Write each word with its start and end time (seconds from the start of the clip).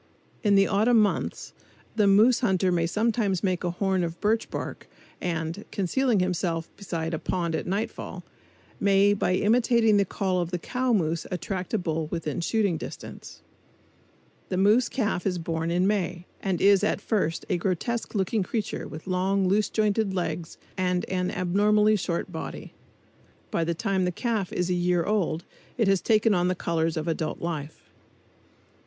In 0.41 0.55
the 0.55 0.65
autumn 0.65 0.99
months 0.99 1.53
the 1.95 2.07
moose 2.07 2.39
hunter 2.39 2.71
may 2.71 2.87
sometimes 2.87 3.43
make 3.43 3.63
a 3.63 3.69
horn 3.69 4.03
of 4.03 4.19
birch 4.19 4.49
bark 4.49 4.89
and, 5.21 5.63
concealing 5.69 6.19
himself 6.21 6.75
beside 6.75 7.13
a 7.13 7.19
pond 7.19 7.53
at 7.53 7.67
nightfall, 7.67 8.23
may 8.79 9.13
by 9.13 9.35
imitating 9.35 9.97
the 9.97 10.03
call 10.03 10.41
of 10.41 10.49
the 10.49 10.57
cow 10.57 10.91
moose 10.91 11.27
attract 11.29 11.71
a 11.75 11.77
bull 11.77 12.07
within 12.07 12.41
shooting 12.41 12.77
distance. 12.77 13.43
The 14.49 14.57
moose 14.57 14.89
calf 14.89 15.27
is 15.27 15.37
born 15.37 15.69
in 15.69 15.85
May 15.85 16.25
and 16.41 16.59
is 16.59 16.83
at 16.83 16.99
first 16.99 17.45
a 17.47 17.57
grotesque 17.57 18.15
looking 18.15 18.41
creature 18.41 18.87
with 18.87 19.05
long, 19.05 19.47
loose 19.47 19.69
jointed 19.69 20.15
legs 20.15 20.57
and 20.79 21.05
an 21.09 21.29
abnormally 21.29 21.95
short 21.95 22.31
body. 22.31 22.73
By 23.51 23.63
the 23.63 23.75
time 23.75 24.05
the 24.05 24.11
calf 24.11 24.51
is 24.51 24.67
a 24.71 24.73
year 24.73 25.03
old 25.03 25.43
it 25.77 25.87
has 25.87 26.01
taken 26.01 26.33
on 26.33 26.47
the 26.47 26.55
colors 26.55 26.97
of 26.97 27.07
adult 27.07 27.39
life. 27.39 27.91